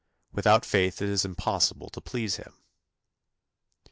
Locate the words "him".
2.37-2.63